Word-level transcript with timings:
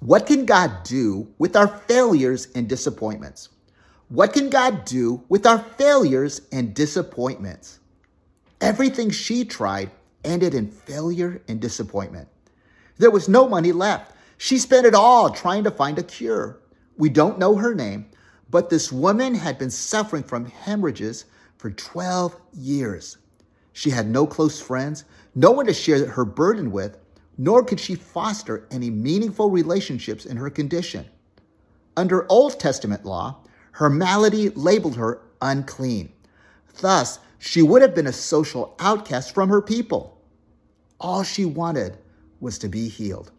What 0.00 0.26
can 0.26 0.46
God 0.46 0.82
do 0.82 1.28
with 1.36 1.54
our 1.54 1.68
failures 1.68 2.48
and 2.54 2.66
disappointments? 2.66 3.50
What 4.08 4.32
can 4.32 4.48
God 4.48 4.86
do 4.86 5.22
with 5.28 5.44
our 5.44 5.58
failures 5.58 6.40
and 6.50 6.74
disappointments? 6.74 7.80
Everything 8.62 9.10
she 9.10 9.44
tried 9.44 9.90
ended 10.24 10.54
in 10.54 10.70
failure 10.70 11.42
and 11.48 11.60
disappointment. 11.60 12.28
There 12.96 13.10
was 13.10 13.28
no 13.28 13.46
money 13.46 13.72
left. 13.72 14.12
She 14.38 14.56
spent 14.56 14.86
it 14.86 14.94
all 14.94 15.28
trying 15.30 15.64
to 15.64 15.70
find 15.70 15.98
a 15.98 16.02
cure. 16.02 16.60
We 16.96 17.10
don't 17.10 17.38
know 17.38 17.56
her 17.56 17.74
name, 17.74 18.06
but 18.50 18.70
this 18.70 18.90
woman 18.90 19.34
had 19.34 19.58
been 19.58 19.70
suffering 19.70 20.22
from 20.22 20.46
hemorrhages 20.46 21.26
for 21.58 21.70
12 21.70 22.36
years. 22.54 23.18
She 23.74 23.90
had 23.90 24.08
no 24.08 24.26
close 24.26 24.62
friends, 24.62 25.04
no 25.34 25.50
one 25.50 25.66
to 25.66 25.74
share 25.74 26.06
her 26.06 26.24
burden 26.24 26.72
with, 26.72 26.96
nor 27.40 27.64
could 27.64 27.80
she 27.80 27.94
foster 27.94 28.66
any 28.70 28.90
meaningful 28.90 29.48
relationships 29.48 30.26
in 30.26 30.36
her 30.36 30.50
condition. 30.50 31.06
Under 31.96 32.30
Old 32.30 32.60
Testament 32.60 33.06
law, 33.06 33.38
her 33.72 33.88
malady 33.88 34.50
labeled 34.50 34.96
her 34.96 35.22
unclean. 35.40 36.12
Thus, 36.82 37.18
she 37.38 37.62
would 37.62 37.80
have 37.80 37.94
been 37.94 38.06
a 38.06 38.12
social 38.12 38.76
outcast 38.78 39.32
from 39.34 39.48
her 39.48 39.62
people. 39.62 40.20
All 41.00 41.22
she 41.22 41.46
wanted 41.46 41.96
was 42.40 42.58
to 42.58 42.68
be 42.68 42.88
healed. 42.90 43.32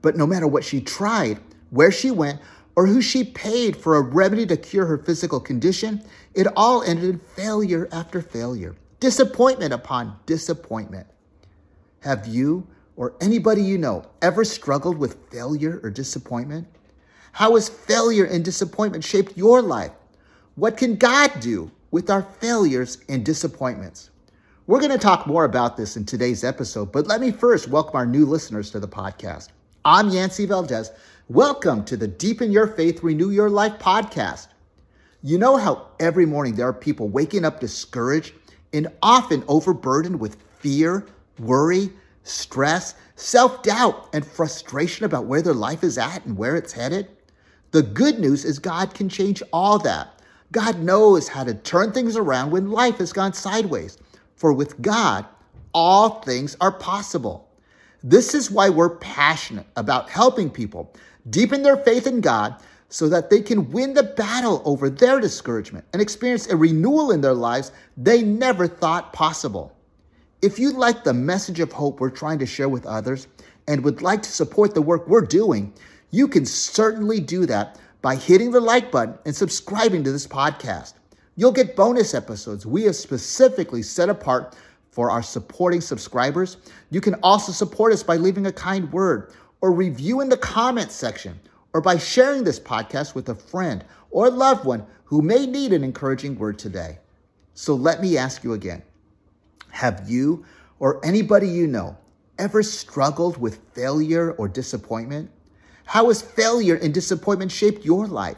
But 0.00 0.16
no 0.16 0.26
matter 0.26 0.46
what 0.46 0.64
she 0.64 0.80
tried, 0.80 1.38
where 1.68 1.92
she 1.92 2.10
went, 2.10 2.40
or 2.76 2.86
who 2.86 3.02
she 3.02 3.24
paid 3.24 3.76
for 3.76 3.96
a 3.96 4.00
remedy 4.00 4.46
to 4.46 4.56
cure 4.56 4.86
her 4.86 4.96
physical 4.96 5.38
condition, 5.38 6.02
it 6.32 6.46
all 6.56 6.82
ended 6.82 7.10
in 7.10 7.18
failure 7.18 7.90
after 7.92 8.22
failure, 8.22 8.74
disappointment 9.00 9.74
upon 9.74 10.18
disappointment. 10.24 11.06
Have 12.00 12.26
you 12.26 12.66
or 12.96 13.14
anybody 13.20 13.62
you 13.62 13.78
know 13.78 14.04
ever 14.22 14.44
struggled 14.44 14.98
with 14.98 15.30
failure 15.30 15.80
or 15.82 15.90
disappointment? 15.90 16.66
How 17.32 17.54
has 17.54 17.68
failure 17.68 18.24
and 18.24 18.44
disappointment 18.44 19.04
shaped 19.04 19.36
your 19.36 19.60
life? 19.60 19.92
What 20.54 20.76
can 20.76 20.96
God 20.96 21.32
do 21.40 21.70
with 21.90 22.10
our 22.10 22.22
failures 22.22 22.98
and 23.08 23.24
disappointments? 23.24 24.10
We're 24.66 24.80
going 24.80 24.92
to 24.92 24.98
talk 24.98 25.26
more 25.26 25.44
about 25.44 25.76
this 25.76 25.96
in 25.96 26.06
today's 26.06 26.44
episode, 26.44 26.92
but 26.92 27.06
let 27.06 27.20
me 27.20 27.30
first 27.30 27.68
welcome 27.68 27.96
our 27.96 28.06
new 28.06 28.24
listeners 28.24 28.70
to 28.70 28.80
the 28.80 28.88
podcast. 28.88 29.48
I'm 29.84 30.08
Yancey 30.08 30.46
Valdez. 30.46 30.90
Welcome 31.28 31.84
to 31.86 31.96
the 31.96 32.08
Deepen 32.08 32.52
Your 32.52 32.66
Faith, 32.66 33.02
Renew 33.02 33.30
Your 33.30 33.50
Life 33.50 33.78
podcast. 33.78 34.48
You 35.22 35.38
know 35.38 35.56
how 35.56 35.88
every 35.98 36.26
morning 36.26 36.54
there 36.54 36.68
are 36.68 36.72
people 36.72 37.08
waking 37.08 37.44
up 37.44 37.60
discouraged 37.60 38.34
and 38.72 38.88
often 39.02 39.42
overburdened 39.48 40.20
with 40.20 40.36
fear, 40.60 41.06
worry, 41.38 41.90
stress, 42.24 42.94
self 43.14 43.62
doubt, 43.62 44.08
and 44.12 44.26
frustration 44.26 45.04
about 45.04 45.26
where 45.26 45.42
their 45.42 45.54
life 45.54 45.84
is 45.84 45.96
at 45.96 46.26
and 46.26 46.36
where 46.36 46.56
it's 46.56 46.72
headed? 46.72 47.08
The 47.70 47.82
good 47.82 48.18
news 48.18 48.44
is 48.44 48.58
God 48.58 48.94
can 48.94 49.08
change 49.08 49.42
all 49.52 49.78
that. 49.80 50.20
God 50.52 50.80
knows 50.80 51.28
how 51.28 51.44
to 51.44 51.54
turn 51.54 51.92
things 51.92 52.16
around 52.16 52.50
when 52.50 52.70
life 52.70 52.98
has 52.98 53.12
gone 53.12 53.32
sideways. 53.32 53.98
For 54.36 54.52
with 54.52 54.80
God, 54.82 55.26
all 55.72 56.20
things 56.20 56.56
are 56.60 56.72
possible. 56.72 57.48
This 58.02 58.34
is 58.34 58.50
why 58.50 58.68
we're 58.68 58.96
passionate 58.98 59.66
about 59.76 60.10
helping 60.10 60.50
people 60.50 60.94
deepen 61.30 61.62
their 61.62 61.78
faith 61.78 62.06
in 62.06 62.20
God 62.20 62.56
so 62.88 63.08
that 63.08 63.30
they 63.30 63.40
can 63.40 63.70
win 63.72 63.94
the 63.94 64.02
battle 64.02 64.62
over 64.64 64.88
their 64.88 65.18
discouragement 65.18 65.84
and 65.92 66.00
experience 66.00 66.48
a 66.48 66.56
renewal 66.56 67.10
in 67.10 67.20
their 67.20 67.34
lives 67.34 67.72
they 67.96 68.22
never 68.22 68.68
thought 68.68 69.12
possible. 69.12 69.74
If 70.44 70.58
you 70.58 70.72
like 70.72 71.04
the 71.04 71.14
message 71.14 71.58
of 71.60 71.72
hope 71.72 72.00
we're 72.00 72.10
trying 72.10 72.38
to 72.40 72.44
share 72.44 72.68
with 72.68 72.84
others 72.84 73.28
and 73.66 73.82
would 73.82 74.02
like 74.02 74.20
to 74.24 74.30
support 74.30 74.74
the 74.74 74.82
work 74.82 75.08
we're 75.08 75.22
doing, 75.22 75.72
you 76.10 76.28
can 76.28 76.44
certainly 76.44 77.18
do 77.18 77.46
that 77.46 77.80
by 78.02 78.16
hitting 78.16 78.50
the 78.50 78.60
like 78.60 78.92
button 78.92 79.18
and 79.24 79.34
subscribing 79.34 80.04
to 80.04 80.12
this 80.12 80.26
podcast. 80.26 80.96
You'll 81.34 81.50
get 81.50 81.76
bonus 81.76 82.12
episodes 82.12 82.66
we 82.66 82.82
have 82.82 82.94
specifically 82.94 83.80
set 83.80 84.10
apart 84.10 84.54
for 84.90 85.10
our 85.10 85.22
supporting 85.22 85.80
subscribers. 85.80 86.58
You 86.90 87.00
can 87.00 87.14
also 87.22 87.50
support 87.50 87.94
us 87.94 88.02
by 88.02 88.16
leaving 88.16 88.44
a 88.44 88.52
kind 88.52 88.92
word 88.92 89.32
or 89.62 89.72
review 89.72 90.20
in 90.20 90.28
the 90.28 90.36
comments 90.36 90.94
section 90.94 91.40
or 91.72 91.80
by 91.80 91.96
sharing 91.96 92.44
this 92.44 92.60
podcast 92.60 93.14
with 93.14 93.30
a 93.30 93.34
friend 93.34 93.82
or 94.10 94.28
loved 94.28 94.66
one 94.66 94.84
who 95.04 95.22
may 95.22 95.46
need 95.46 95.72
an 95.72 95.82
encouraging 95.82 96.36
word 96.36 96.58
today. 96.58 96.98
So 97.54 97.74
let 97.74 98.02
me 98.02 98.18
ask 98.18 98.44
you 98.44 98.52
again. 98.52 98.82
Have 99.74 100.08
you 100.08 100.44
or 100.78 101.04
anybody 101.04 101.48
you 101.48 101.66
know 101.66 101.96
ever 102.38 102.62
struggled 102.62 103.36
with 103.38 103.58
failure 103.72 104.30
or 104.30 104.46
disappointment? 104.46 105.32
How 105.84 106.06
has 106.06 106.22
failure 106.22 106.76
and 106.76 106.94
disappointment 106.94 107.50
shaped 107.50 107.84
your 107.84 108.06
life? 108.06 108.36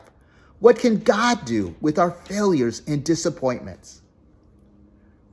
What 0.61 0.79
can 0.79 1.01
God 1.01 1.45
do 1.45 1.75
with 1.83 1.99
our 1.99 2.11
failures 2.11 2.81
and 2.87 3.05
disappointments? 3.05 4.01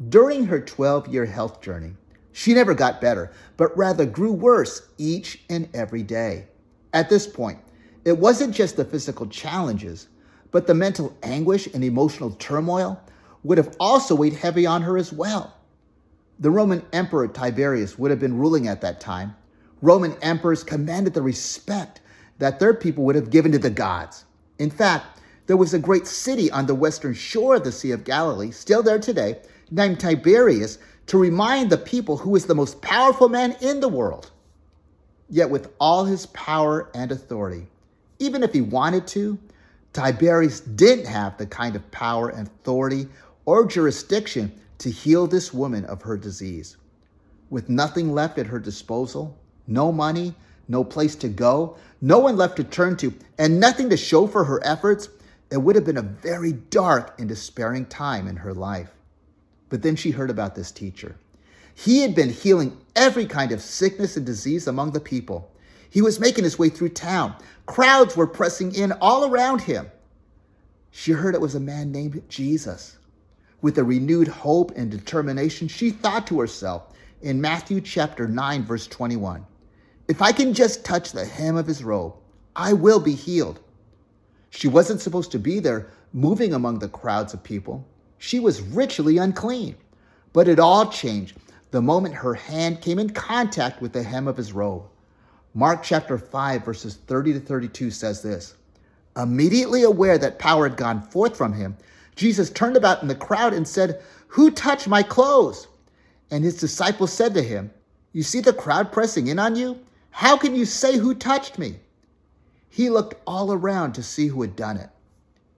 During 0.09 0.47
her 0.47 0.59
12 0.59 1.07
year 1.07 1.25
health 1.25 1.61
journey, 1.61 1.93
she 2.33 2.53
never 2.53 2.73
got 2.73 2.99
better, 2.99 3.31
but 3.55 3.75
rather 3.77 4.05
grew 4.05 4.33
worse 4.33 4.81
each 4.97 5.45
and 5.49 5.69
every 5.73 6.03
day. 6.03 6.47
At 6.91 7.09
this 7.09 7.27
point, 7.27 7.59
it 8.03 8.17
wasn't 8.17 8.53
just 8.53 8.75
the 8.75 8.83
physical 8.83 9.27
challenges, 9.27 10.09
but 10.51 10.67
the 10.67 10.73
mental 10.73 11.15
anguish 11.23 11.67
and 11.73 11.81
emotional 11.81 12.31
turmoil 12.31 13.01
would 13.43 13.57
have 13.57 13.73
also 13.79 14.15
weighed 14.15 14.33
heavy 14.33 14.65
on 14.65 14.81
her 14.81 14.97
as 14.97 15.13
well. 15.13 15.55
The 16.39 16.51
Roman 16.51 16.83
Emperor 16.91 17.27
Tiberius 17.27 17.97
would 17.97 18.11
have 18.11 18.19
been 18.19 18.37
ruling 18.37 18.67
at 18.67 18.81
that 18.81 18.99
time. 18.99 19.35
Roman 19.81 20.15
emperors 20.21 20.63
commanded 20.63 21.13
the 21.13 21.21
respect 21.21 22.01
that 22.39 22.59
their 22.59 22.73
people 22.73 23.03
would 23.03 23.15
have 23.15 23.29
given 23.29 23.51
to 23.51 23.59
the 23.59 23.69
gods. 23.69 24.25
In 24.57 24.69
fact, 24.69 25.19
there 25.45 25.57
was 25.57 25.73
a 25.73 25.79
great 25.79 26.07
city 26.07 26.49
on 26.49 26.65
the 26.65 26.75
western 26.75 27.13
shore 27.13 27.55
of 27.55 27.63
the 27.63 27.71
Sea 27.71 27.91
of 27.91 28.03
Galilee, 28.05 28.51
still 28.51 28.81
there 28.81 28.99
today, 28.99 29.39
named 29.69 29.99
Tiberias, 29.99 30.79
to 31.07 31.17
remind 31.17 31.69
the 31.69 31.77
people 31.77 32.17
who 32.17 32.35
is 32.35 32.45
the 32.45 32.55
most 32.55 32.81
powerful 32.81 33.27
man 33.27 33.55
in 33.61 33.81
the 33.81 33.89
world. 33.89 34.31
Yet, 35.29 35.49
with 35.49 35.71
all 35.79 36.05
his 36.05 36.27
power 36.27 36.89
and 36.95 37.11
authority, 37.11 37.67
even 38.19 38.41
if 38.41 38.53
he 38.53 38.61
wanted 38.61 39.05
to, 39.07 39.37
Tiberius 39.91 40.61
didn't 40.61 41.07
have 41.07 41.37
the 41.37 41.45
kind 41.45 41.75
of 41.75 41.91
power 41.91 42.29
and 42.29 42.47
authority 42.47 43.07
or 43.45 43.65
jurisdiction 43.65 44.51
to 44.83 44.91
heal 44.91 45.27
this 45.27 45.53
woman 45.53 45.85
of 45.85 46.01
her 46.01 46.17
disease. 46.17 46.75
With 47.49 47.69
nothing 47.69 48.11
left 48.11 48.37
at 48.37 48.47
her 48.47 48.59
disposal, 48.59 49.37
no 49.65 49.93
money, 49.93 50.35
no 50.67 50.83
place 50.83 51.15
to 51.15 51.29
go, 51.29 51.77
no 52.01 52.19
one 52.19 52.35
left 52.35 52.57
to 52.57 52.65
turn 52.65 52.97
to, 52.97 53.13
and 53.37 53.61
nothing 53.61 53.89
to 53.89 53.97
show 53.97 54.27
for 54.27 54.43
her 54.43 54.61
efforts, 54.65 55.07
it 55.49 55.57
would 55.57 55.75
have 55.75 55.85
been 55.85 55.97
a 55.97 56.01
very 56.01 56.51
dark 56.51 57.17
and 57.17 57.29
despairing 57.29 57.85
time 57.85 58.27
in 58.27 58.35
her 58.35 58.53
life. 58.53 58.89
But 59.69 59.83
then 59.83 59.95
she 59.95 60.11
heard 60.11 60.29
about 60.29 60.53
this 60.53 60.71
teacher. 60.71 61.15
He 61.73 62.01
had 62.01 62.13
been 62.13 62.29
healing 62.29 62.77
every 62.93 63.25
kind 63.25 63.53
of 63.53 63.61
sickness 63.61 64.17
and 64.17 64.25
disease 64.25 64.67
among 64.67 64.91
the 64.91 64.99
people. 64.99 65.49
He 65.89 66.01
was 66.01 66.19
making 66.19 66.43
his 66.43 66.59
way 66.59 66.67
through 66.67 66.89
town. 66.89 67.35
Crowds 67.67 68.17
were 68.17 68.27
pressing 68.27 68.75
in 68.75 68.91
all 68.93 69.31
around 69.31 69.61
him. 69.61 69.89
She 70.91 71.13
heard 71.13 71.35
it 71.35 71.41
was 71.41 71.55
a 71.55 71.59
man 71.61 71.91
named 71.91 72.21
Jesus. 72.27 72.97
With 73.63 73.77
a 73.77 73.83
renewed 73.85 74.27
hope 74.27 74.73
and 74.75 74.91
determination, 74.91 75.69
she 75.69 75.89
thought 75.89 76.27
to 76.27 76.41
herself 76.41 76.83
in 77.21 77.39
Matthew 77.39 77.79
chapter 77.79 78.27
9, 78.27 78.65
verse 78.65 78.87
21 78.87 79.45
If 80.09 80.21
I 80.21 80.33
can 80.33 80.53
just 80.53 80.83
touch 80.83 81.13
the 81.13 81.23
hem 81.23 81.55
of 81.55 81.65
his 81.65 81.81
robe, 81.81 82.13
I 82.57 82.73
will 82.73 82.99
be 82.99 83.15
healed. 83.15 83.61
She 84.49 84.67
wasn't 84.67 84.99
supposed 84.99 85.31
to 85.31 85.39
be 85.39 85.59
there 85.59 85.87
moving 86.11 86.53
among 86.53 86.79
the 86.79 86.89
crowds 86.89 87.33
of 87.33 87.41
people. 87.41 87.87
She 88.17 88.37
was 88.37 88.61
ritually 88.61 89.17
unclean. 89.17 89.77
But 90.33 90.49
it 90.49 90.59
all 90.59 90.89
changed 90.89 91.37
the 91.71 91.81
moment 91.81 92.15
her 92.15 92.33
hand 92.33 92.81
came 92.81 92.99
in 92.99 93.11
contact 93.11 93.81
with 93.81 93.93
the 93.93 94.03
hem 94.03 94.27
of 94.27 94.35
his 94.35 94.51
robe. 94.51 94.83
Mark 95.53 95.83
chapter 95.83 96.17
5, 96.17 96.65
verses 96.65 96.95
30 97.07 97.31
to 97.31 97.39
32 97.39 97.91
says 97.91 98.21
this 98.21 98.55
Immediately 99.15 99.83
aware 99.83 100.17
that 100.17 100.37
power 100.37 100.67
had 100.67 100.75
gone 100.75 101.01
forth 101.01 101.37
from 101.37 101.53
him, 101.53 101.77
Jesus 102.15 102.49
turned 102.49 102.77
about 102.77 103.01
in 103.01 103.07
the 103.07 103.15
crowd 103.15 103.53
and 103.53 103.67
said, 103.67 104.01
Who 104.27 104.51
touched 104.51 104.87
my 104.87 105.03
clothes? 105.03 105.67
And 106.31 106.43
his 106.43 106.57
disciples 106.57 107.11
said 107.11 107.33
to 107.33 107.43
him, 107.43 107.71
You 108.11 108.23
see 108.23 108.39
the 108.39 108.53
crowd 108.53 108.91
pressing 108.91 109.27
in 109.27 109.39
on 109.39 109.55
you? 109.55 109.79
How 110.11 110.37
can 110.37 110.55
you 110.55 110.65
say 110.65 110.97
who 110.97 111.15
touched 111.15 111.57
me? 111.57 111.79
He 112.69 112.89
looked 112.89 113.15
all 113.25 113.51
around 113.51 113.93
to 113.93 114.03
see 114.03 114.27
who 114.27 114.41
had 114.41 114.55
done 114.55 114.77
it. 114.77 114.89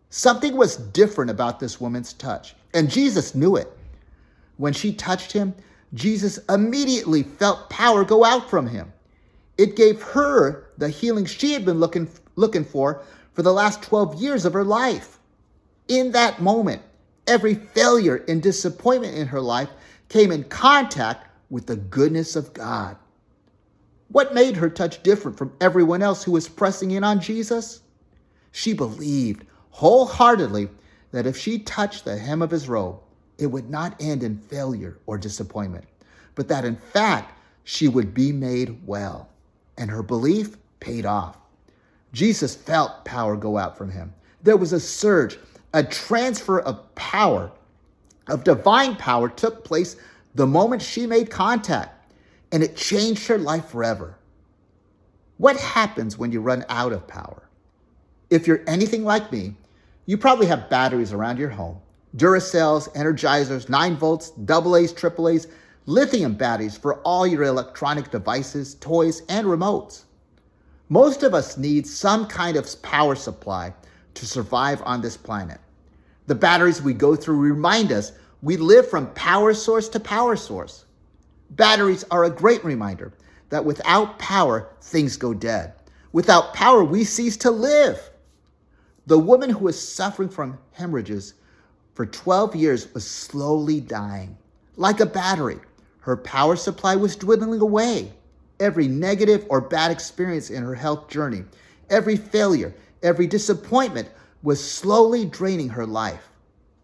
Something 0.09 0.55
was 0.55 0.77
different 0.77 1.31
about 1.31 1.59
this 1.59 1.81
woman's 1.81 2.13
touch, 2.13 2.55
and 2.73 2.89
Jesus 2.89 3.35
knew 3.35 3.55
it. 3.57 3.71
When 4.57 4.73
she 4.73 4.93
touched 4.93 5.31
him, 5.31 5.53
Jesus 5.93 6.39
immediately 6.49 7.23
felt 7.23 7.69
power 7.69 8.03
go 8.03 8.23
out 8.23 8.49
from 8.49 8.67
him. 8.67 8.91
It 9.57 9.75
gave 9.75 10.01
her 10.01 10.71
the 10.77 10.89
healing 10.89 11.25
she 11.25 11.53
had 11.53 11.65
been 11.65 11.79
looking, 11.79 12.09
looking 12.35 12.65
for 12.65 13.03
for 13.33 13.41
the 13.41 13.53
last 13.53 13.81
12 13.83 14.15
years 14.21 14.45
of 14.45 14.53
her 14.53 14.63
life. 14.63 15.14
In 15.87 16.11
that 16.13 16.41
moment, 16.41 16.81
every 17.27 17.55
failure 17.55 18.23
and 18.27 18.41
disappointment 18.41 19.15
in 19.15 19.27
her 19.27 19.41
life 19.41 19.69
came 20.09 20.31
in 20.31 20.43
contact 20.45 21.29
with 21.49 21.67
the 21.67 21.75
goodness 21.75 22.35
of 22.35 22.53
God. 22.53 22.97
What 24.09 24.33
made 24.33 24.55
her 24.55 24.69
touch 24.69 25.03
different 25.03 25.37
from 25.37 25.53
everyone 25.59 26.01
else 26.01 26.23
who 26.23 26.31
was 26.31 26.47
pressing 26.47 26.91
in 26.91 27.03
on 27.03 27.19
Jesus? 27.19 27.81
She 28.51 28.73
believed 28.73 29.45
wholeheartedly 29.71 30.69
that 31.11 31.27
if 31.27 31.37
she 31.37 31.59
touched 31.59 32.05
the 32.05 32.17
hem 32.17 32.41
of 32.41 32.51
his 32.51 32.69
robe, 32.69 32.99
it 33.37 33.47
would 33.47 33.69
not 33.69 33.95
end 33.99 34.23
in 34.23 34.37
failure 34.37 34.97
or 35.05 35.17
disappointment, 35.17 35.85
but 36.35 36.47
that 36.47 36.65
in 36.65 36.77
fact 36.77 37.33
she 37.63 37.87
would 37.87 38.13
be 38.13 38.31
made 38.31 38.85
well. 38.87 39.29
And 39.77 39.91
her 39.91 40.03
belief 40.03 40.57
paid 40.79 41.05
off. 41.05 41.37
Jesus 42.13 42.55
felt 42.55 43.03
power 43.03 43.35
go 43.35 43.57
out 43.57 43.77
from 43.77 43.91
him. 43.91 44.13
There 44.43 44.55
was 44.55 44.71
a 44.71 44.79
surge, 44.79 45.37
a 45.75 45.83
transfer 45.83 46.61
of 46.61 46.95
power, 46.95 47.51
of 48.27 48.45
divine 48.45 48.95
power 48.95 49.27
took 49.27 49.65
place 49.65 49.97
the 50.33 50.47
moment 50.47 50.81
she 50.81 51.05
made 51.05 51.29
contact, 51.29 52.13
and 52.53 52.63
it 52.63 52.77
changed 52.77 53.27
her 53.27 53.37
life 53.37 53.65
forever. 53.65 54.17
What 55.37 55.57
happens 55.57 56.17
when 56.17 56.31
you 56.31 56.39
run 56.39 56.63
out 56.69 56.93
of 56.93 57.05
power? 57.09 57.49
If 58.29 58.47
you're 58.47 58.63
anything 58.67 59.03
like 59.03 59.33
me, 59.33 59.55
you 60.05 60.17
probably 60.17 60.45
have 60.45 60.69
batteries 60.69 61.11
around 61.11 61.39
your 61.39 61.49
home 61.49 61.81
Duracells, 62.15 62.87
Energizers, 62.95 63.67
9 63.67 63.97
volts, 63.97 64.31
AA's, 64.49 64.93
AAA's, 64.93 65.47
lithium 65.87 66.35
batteries 66.35 66.77
for 66.77 67.01
all 67.01 67.27
your 67.27 67.43
electronic 67.43 68.11
devices, 68.11 68.75
toys, 68.75 69.23
and 69.27 69.45
remotes. 69.45 70.03
Most 70.87 71.23
of 71.23 71.33
us 71.33 71.57
need 71.57 71.85
some 71.85 72.27
kind 72.27 72.55
of 72.55 72.81
power 72.81 73.15
supply 73.15 73.73
to 74.13 74.25
survive 74.25 74.81
on 74.85 75.01
this 75.01 75.17
planet. 75.17 75.59
The 76.27 76.35
batteries 76.35 76.81
we 76.81 76.93
go 76.93 77.15
through 77.15 77.37
remind 77.37 77.91
us 77.91 78.11
we 78.41 78.57
live 78.57 78.89
from 78.89 79.13
power 79.13 79.53
source 79.53 79.89
to 79.89 79.99
power 79.99 80.35
source. 80.35 80.85
Batteries 81.51 82.03
are 82.11 82.23
a 82.23 82.29
great 82.29 82.63
reminder 82.63 83.13
that 83.49 83.65
without 83.65 84.17
power, 84.17 84.69
things 84.81 85.17
go 85.17 85.33
dead. 85.33 85.73
Without 86.11 86.53
power, 86.53 86.83
we 86.83 87.03
cease 87.03 87.37
to 87.37 87.51
live. 87.51 88.09
The 89.05 89.19
woman 89.19 89.49
who 89.51 89.65
was 89.65 89.79
suffering 89.79 90.29
from 90.29 90.57
hemorrhages 90.71 91.35
for 91.93 92.05
12 92.05 92.55
years 92.55 92.93
was 92.93 93.05
slowly 93.09 93.79
dying. 93.79 94.37
Like 94.75 94.99
a 94.99 95.05
battery, 95.05 95.59
her 95.99 96.17
power 96.17 96.55
supply 96.55 96.95
was 96.95 97.15
dwindling 97.15 97.61
away 97.61 98.13
every 98.59 98.87
negative 98.87 99.45
or 99.49 99.61
bad 99.61 99.91
experience 99.91 100.49
in 100.49 100.63
her 100.63 100.75
health 100.75 101.09
journey, 101.09 101.43
every 101.89 102.15
failure, 102.15 102.73
every 103.03 103.27
disappointment 103.27 104.09
was 104.45 104.63
slowly 104.63 105.25
draining 105.25 105.69
her 105.69 105.87
life 105.87 106.29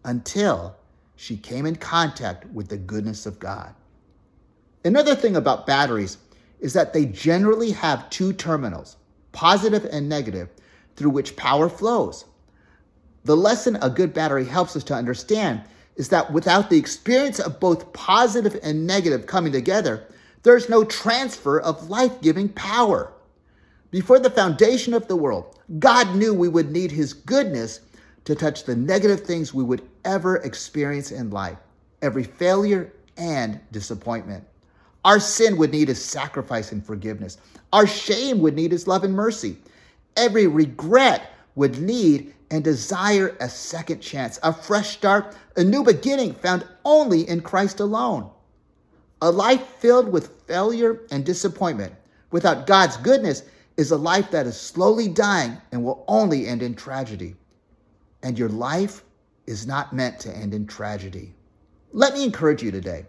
until 0.04 0.76
she 1.16 1.38
came 1.38 1.68
in 1.68 1.76
contact 1.76 2.44
with 2.48 2.68
the 2.68 2.78
goodness 2.78 3.28
of 3.28 3.38
God. 3.38 3.76
Another 4.84 5.14
thing 5.14 5.36
about 5.36 5.68
batteries 5.68 6.18
is 6.60 6.74
that 6.74 6.92
they 6.92 7.06
generally 7.06 7.70
have 7.70 8.10
two 8.10 8.34
terminals, 8.34 8.98
positive 9.32 9.86
and 9.86 10.10
negative, 10.10 10.50
through 10.96 11.12
which 11.12 11.36
power 11.36 11.70
flows. 11.70 12.26
The 13.26 13.38
lesson 13.38 13.78
a 13.84 13.92
good 13.92 14.12
battery 14.12 14.46
helps 14.46 14.76
us 14.76 14.84
to 14.86 14.96
understand 14.96 15.62
is 15.98 16.10
that 16.10 16.34
without 16.34 16.72
the 16.72 16.80
experience 16.80 17.40
of 17.40 17.60
both 17.60 17.94
positive 17.94 18.60
and 18.64 18.88
negative 18.88 19.28
coming 19.28 19.52
together, 19.52 20.08
there's 20.42 20.68
no 20.68 20.84
transfer 20.84 21.60
of 21.60 21.92
life 21.92 22.22
giving 22.22 22.50
power. 22.50 23.14
Before 23.92 24.20
the 24.20 24.30
foundation 24.30 24.94
of 24.94 25.08
the 25.08 25.18
world, 25.18 25.60
God 25.80 26.16
knew 26.16 26.34
we 26.34 26.48
would 26.48 26.72
need 26.72 26.92
His 26.92 27.12
goodness 27.12 27.82
to 28.24 28.36
touch 28.36 28.64
the 28.64 28.76
negative 28.76 29.22
things 29.22 29.54
we 29.54 29.66
would 29.66 29.82
ever 30.06 30.38
experience 30.38 31.12
in 31.12 31.30
life, 31.30 31.58
every 32.02 32.24
failure 32.24 32.94
and 33.18 33.60
disappointment. 33.74 34.46
Our 35.04 35.20
sin 35.20 35.58
would 35.58 35.72
need 35.72 35.90
His 35.90 36.04
sacrifice 36.04 36.72
and 36.72 36.86
forgiveness. 36.86 37.38
Our 37.74 37.86
shame 37.86 38.40
would 38.40 38.56
need 38.56 38.72
His 38.72 38.88
love 38.88 39.04
and 39.04 39.14
mercy. 39.14 39.58
Every 40.16 40.48
regret 40.48 41.34
would 41.56 41.82
need 41.82 42.34
and 42.50 42.64
desire 42.64 43.36
a 43.42 43.50
second 43.50 44.00
chance, 44.00 44.40
a 44.44 44.54
fresh 44.54 44.92
start, 44.92 45.36
a 45.58 45.64
new 45.64 45.84
beginning 45.84 46.34
found 46.34 46.66
only 46.86 47.28
in 47.28 47.42
Christ 47.42 47.82
alone. 47.82 48.30
A 49.22 49.30
life 49.30 49.66
filled 49.80 50.10
with 50.10 50.42
failure 50.48 51.02
and 51.12 51.26
disappointment 51.26 51.94
without 52.32 52.68
God's 52.68 52.96
goodness 52.98 53.44
is 53.82 53.90
a 53.90 53.98
life 53.98 54.30
that 54.30 54.46
is 54.46 54.56
slowly 54.56 55.08
dying 55.08 55.58
and 55.72 55.84
will 55.84 56.06
only 56.08 56.46
end 56.46 56.62
in 56.62 56.76
tragedy. 56.76 57.36
And 58.22 58.38
your 58.38 58.48
life 58.48 59.04
is 59.48 59.66
not 59.66 59.92
meant 59.92 60.20
to 60.20 60.32
end 60.32 60.54
in 60.54 60.68
tragedy. 60.68 61.34
Let 61.92 62.14
me 62.14 62.24
encourage 62.24 62.62
you 62.62 62.70
today. 62.70 63.08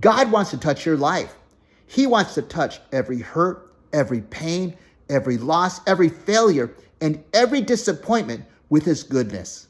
God 0.00 0.32
wants 0.32 0.50
to 0.50 0.58
touch 0.58 0.84
your 0.84 0.96
life. 0.96 1.36
He 1.86 2.08
wants 2.08 2.34
to 2.34 2.42
touch 2.42 2.80
every 2.90 3.20
hurt, 3.20 3.72
every 3.92 4.22
pain, 4.22 4.76
every 5.08 5.38
loss, 5.38 5.80
every 5.86 6.08
failure, 6.08 6.74
and 7.00 7.22
every 7.32 7.60
disappointment 7.60 8.44
with 8.68 8.84
his 8.84 9.04
goodness. 9.04 9.68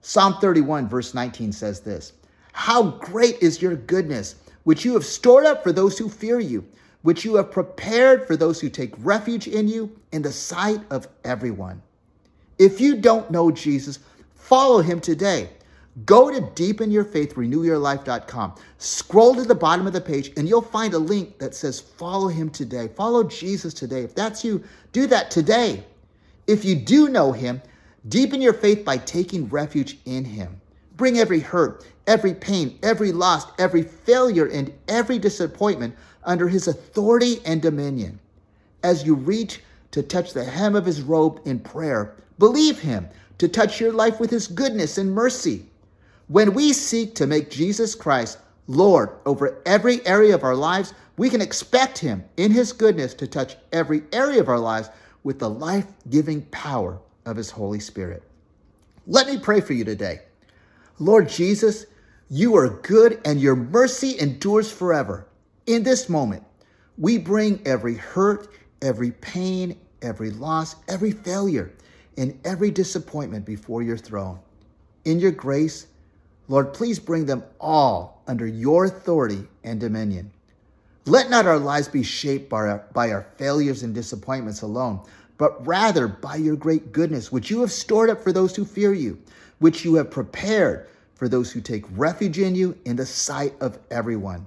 Psalm 0.00 0.36
31, 0.40 0.88
verse 0.88 1.12
19 1.12 1.52
says 1.52 1.80
this 1.80 2.14
How 2.52 2.92
great 2.92 3.36
is 3.42 3.60
your 3.60 3.76
goodness! 3.76 4.36
which 4.64 4.84
you 4.84 4.94
have 4.94 5.04
stored 5.04 5.44
up 5.44 5.62
for 5.62 5.72
those 5.72 5.98
who 5.98 6.08
fear 6.08 6.40
you, 6.40 6.62
which 7.08 7.24
you 7.24 7.36
have 7.36 7.50
prepared 7.50 8.26
for 8.26 8.36
those 8.36 8.60
who 8.60 8.68
take 8.68 8.92
refuge 8.98 9.48
in 9.48 9.66
you 9.66 9.98
in 10.12 10.20
the 10.20 10.30
sight 10.30 10.82
of 10.90 11.08
everyone. 11.24 11.80
If 12.58 12.82
you 12.82 12.96
don't 12.96 13.30
know 13.30 13.50
Jesus, 13.50 14.00
follow 14.34 14.82
him 14.82 15.00
today. 15.00 15.48
Go 16.04 16.30
to 16.30 16.42
deepenyourfaithrenewyourlife.com. 16.42 18.54
Scroll 18.76 19.34
to 19.36 19.44
the 19.44 19.54
bottom 19.54 19.86
of 19.86 19.94
the 19.94 20.02
page, 20.02 20.32
and 20.36 20.46
you'll 20.46 20.60
find 20.60 20.92
a 20.92 20.98
link 20.98 21.38
that 21.38 21.54
says 21.54 21.80
follow 21.80 22.28
him 22.28 22.50
today. 22.50 22.88
Follow 22.88 23.24
Jesus 23.24 23.72
today. 23.72 24.02
If 24.02 24.14
that's 24.14 24.44
you, 24.44 24.62
do 24.92 25.06
that 25.06 25.30
today. 25.30 25.84
If 26.46 26.62
you 26.62 26.76
do 26.76 27.08
know 27.08 27.32
him, 27.32 27.62
deepen 28.10 28.42
your 28.42 28.52
faith 28.52 28.84
by 28.84 28.98
taking 28.98 29.48
refuge 29.48 29.96
in 30.04 30.26
him. 30.26 30.60
Bring 30.98 31.18
every 31.18 31.40
hurt, 31.40 31.86
every 32.08 32.34
pain, 32.34 32.76
every 32.82 33.12
loss, 33.12 33.46
every 33.58 33.82
failure, 33.84 34.46
and 34.46 34.72
every 34.88 35.18
disappointment 35.20 35.94
under 36.24 36.48
his 36.48 36.66
authority 36.66 37.36
and 37.44 37.62
dominion. 37.62 38.18
As 38.82 39.04
you 39.04 39.14
reach 39.14 39.60
to 39.92 40.02
touch 40.02 40.32
the 40.32 40.44
hem 40.44 40.74
of 40.74 40.86
his 40.86 41.02
robe 41.02 41.40
in 41.44 41.60
prayer, 41.60 42.16
believe 42.38 42.80
him 42.80 43.06
to 43.38 43.46
touch 43.46 43.80
your 43.80 43.92
life 43.92 44.18
with 44.18 44.30
his 44.30 44.48
goodness 44.48 44.98
and 44.98 45.12
mercy. 45.12 45.66
When 46.26 46.54
we 46.54 46.72
seek 46.72 47.14
to 47.16 47.26
make 47.26 47.50
Jesus 47.50 47.94
Christ 47.94 48.38
Lord 48.66 49.10
over 49.24 49.62
every 49.64 50.04
area 50.06 50.34
of 50.34 50.44
our 50.44 50.56
lives, 50.56 50.94
we 51.16 51.30
can 51.30 51.40
expect 51.40 51.98
him 51.98 52.24
in 52.36 52.50
his 52.50 52.72
goodness 52.72 53.14
to 53.14 53.26
touch 53.26 53.56
every 53.72 54.02
area 54.12 54.40
of 54.40 54.48
our 54.48 54.58
lives 54.58 54.90
with 55.24 55.38
the 55.38 55.50
life 55.50 55.86
giving 56.08 56.42
power 56.46 56.98
of 57.26 57.36
his 57.36 57.50
Holy 57.50 57.80
Spirit. 57.80 58.22
Let 59.06 59.26
me 59.26 59.38
pray 59.38 59.60
for 59.60 59.72
you 59.72 59.84
today. 59.84 60.20
Lord 60.98 61.28
Jesus, 61.28 61.86
you 62.30 62.56
are 62.56 62.68
good 62.68 63.20
and 63.24 63.40
your 63.40 63.56
mercy 63.56 64.18
endures 64.18 64.70
forever. 64.70 65.26
In 65.66 65.82
this 65.82 66.08
moment, 66.08 66.42
we 66.96 67.18
bring 67.18 67.60
every 67.64 67.94
hurt, 67.94 68.48
every 68.82 69.12
pain, 69.12 69.78
every 70.02 70.30
loss, 70.30 70.76
every 70.88 71.12
failure, 71.12 71.72
and 72.16 72.38
every 72.44 72.70
disappointment 72.70 73.46
before 73.46 73.82
your 73.82 73.96
throne. 73.96 74.38
In 75.04 75.20
your 75.20 75.30
grace, 75.30 75.86
Lord, 76.48 76.74
please 76.74 76.98
bring 76.98 77.26
them 77.26 77.44
all 77.60 78.22
under 78.26 78.46
your 78.46 78.86
authority 78.86 79.46
and 79.64 79.80
dominion. 79.80 80.30
Let 81.06 81.30
not 81.30 81.46
our 81.46 81.58
lives 81.58 81.88
be 81.88 82.02
shaped 82.02 82.50
by 82.50 82.68
our, 82.68 82.84
by 82.92 83.10
our 83.10 83.22
failures 83.36 83.82
and 83.82 83.94
disappointments 83.94 84.62
alone, 84.62 85.00
but 85.38 85.66
rather 85.66 86.08
by 86.08 86.36
your 86.36 86.56
great 86.56 86.92
goodness, 86.92 87.32
which 87.32 87.50
you 87.50 87.60
have 87.60 87.72
stored 87.72 88.10
up 88.10 88.22
for 88.22 88.32
those 88.32 88.54
who 88.54 88.64
fear 88.64 88.92
you 88.92 89.18
which 89.58 89.84
you 89.84 89.96
have 89.96 90.10
prepared 90.10 90.88
for 91.18 91.28
those 91.28 91.52
who 91.52 91.60
take 91.60 91.84
refuge 91.90 92.38
in 92.38 92.54
you 92.54 92.78
in 92.86 92.96
the 92.96 93.04
sight 93.04 93.52
of 93.60 93.78
everyone. 93.90 94.46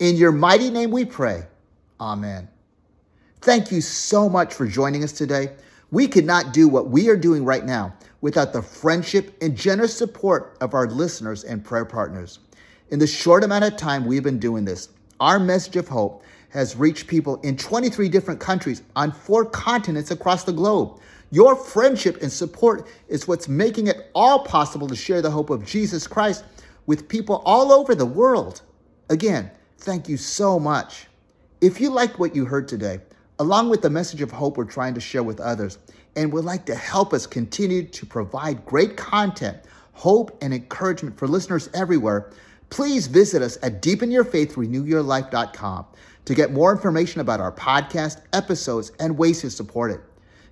In 0.00 0.16
your 0.16 0.32
mighty 0.32 0.70
name 0.70 0.90
we 0.90 1.04
pray. 1.04 1.44
Amen. 2.00 2.48
Thank 3.42 3.70
you 3.70 3.80
so 3.80 4.28
much 4.28 4.54
for 4.54 4.66
joining 4.66 5.04
us 5.04 5.12
today. 5.12 5.52
We 5.90 6.08
could 6.08 6.24
not 6.24 6.52
do 6.52 6.66
what 6.66 6.88
we 6.88 7.08
are 7.10 7.16
doing 7.16 7.44
right 7.44 7.64
now 7.64 7.94
without 8.20 8.52
the 8.52 8.62
friendship 8.62 9.36
and 9.42 9.56
generous 9.56 9.94
support 9.94 10.56
of 10.60 10.74
our 10.74 10.86
listeners 10.86 11.44
and 11.44 11.64
prayer 11.64 11.84
partners. 11.84 12.40
In 12.90 12.98
the 12.98 13.06
short 13.06 13.44
amount 13.44 13.64
of 13.64 13.76
time 13.76 14.06
we've 14.06 14.22
been 14.22 14.38
doing 14.38 14.64
this, 14.64 14.88
our 15.20 15.38
message 15.38 15.76
of 15.76 15.88
hope 15.88 16.24
has 16.50 16.76
reached 16.76 17.06
people 17.06 17.36
in 17.42 17.56
23 17.56 18.08
different 18.08 18.40
countries 18.40 18.82
on 18.96 19.12
four 19.12 19.44
continents 19.44 20.10
across 20.10 20.44
the 20.44 20.52
globe. 20.52 20.98
Your 21.30 21.54
friendship 21.54 22.22
and 22.22 22.32
support 22.32 22.88
is 23.08 23.28
what's 23.28 23.48
making 23.48 23.88
it 23.88 24.10
all 24.14 24.44
possible 24.44 24.88
to 24.88 24.96
share 24.96 25.20
the 25.20 25.30
hope 25.30 25.50
of 25.50 25.66
Jesus 25.66 26.06
Christ 26.06 26.44
with 26.86 27.08
people 27.08 27.42
all 27.44 27.70
over 27.70 27.94
the 27.94 28.06
world. 28.06 28.62
Again, 29.10 29.50
thank 29.78 30.08
you 30.08 30.16
so 30.16 30.58
much. 30.58 31.06
If 31.60 31.80
you 31.80 31.90
liked 31.90 32.18
what 32.18 32.34
you 32.34 32.46
heard 32.46 32.66
today, 32.66 33.00
along 33.38 33.68
with 33.68 33.82
the 33.82 33.90
message 33.90 34.22
of 34.22 34.30
hope 34.30 34.56
we're 34.56 34.64
trying 34.64 34.94
to 34.94 35.00
share 35.00 35.22
with 35.22 35.40
others, 35.40 35.78
and 36.16 36.32
would 36.32 36.44
like 36.44 36.66
to 36.66 36.74
help 36.74 37.12
us 37.12 37.26
continue 37.26 37.84
to 37.84 38.04
provide 38.04 38.66
great 38.66 38.96
content, 38.96 39.56
hope, 39.92 40.36
and 40.42 40.52
encouragement 40.52 41.16
for 41.16 41.28
listeners 41.28 41.70
everywhere, 41.74 42.32
please 42.70 43.06
visit 43.06 43.40
us 43.40 43.56
at 43.62 43.80
deepenyourfaithrenewyourlife.com 43.82 45.86
To 46.28 46.34
get 46.34 46.52
more 46.52 46.70
information 46.70 47.22
about 47.22 47.40
our 47.40 47.50
podcast, 47.50 48.20
episodes, 48.34 48.92
and 49.00 49.16
ways 49.16 49.40
to 49.40 49.50
support 49.50 49.90
it, 49.90 50.02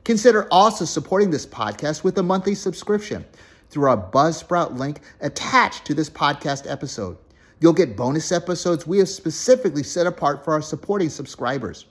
consider 0.04 0.49
also 0.50 0.87
supporting 0.87 1.30
this 1.30 1.45
podcast 1.45 2.02
with 2.02 2.16
a 2.16 2.23
monthly 2.23 2.54
subscription 2.54 3.26
through 3.68 3.90
our 3.90 4.11
Buzzsprout 4.11 4.78
link 4.78 5.00
attached 5.21 5.85
to 5.85 5.92
this 5.92 6.09
podcast 6.09 6.64
episode. 6.66 7.18
You'll 7.61 7.75
get 7.75 7.95
bonus 7.95 8.33
episodes 8.33 8.87
we 8.87 8.97
have 9.00 9.09
specifically 9.11 9.83
set 9.83 10.06
apart 10.06 10.42
for 10.42 10.54
our 10.54 10.62
supporting 10.62 11.11
subscribers. 11.11 11.85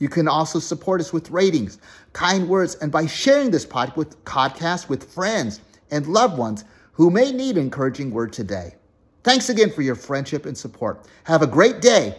You 0.00 0.08
can 0.08 0.26
also 0.26 0.58
support 0.58 1.00
us 1.00 1.12
with 1.12 1.30
ratings, 1.30 1.78
kind 2.14 2.48
words, 2.48 2.74
and 2.74 2.90
by 2.90 3.06
sharing 3.06 3.52
this 3.52 3.64
podcast 3.64 4.88
with 4.88 5.14
friends 5.14 5.60
and 5.92 6.08
loved 6.08 6.36
ones 6.38 6.64
who 6.90 7.08
may 7.08 7.30
need 7.30 7.56
encouraging 7.56 8.10
word 8.10 8.32
today. 8.32 8.74
Thanks 9.22 9.48
again 9.48 9.70
for 9.70 9.82
your 9.82 9.94
friendship 9.94 10.44
and 10.44 10.58
support. 10.58 11.06
Have 11.22 11.42
a 11.42 11.46
great 11.46 11.80
day 11.80 12.18